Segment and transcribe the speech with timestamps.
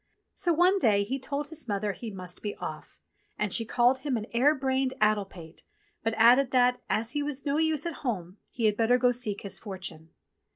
[0.33, 2.99] So one day he told his mother he must be off,
[3.37, 5.61] and she called him an air brained addle pate,
[6.01, 9.41] but added that, as he was no use at home, he had better go seek
[9.41, 10.09] his fortune.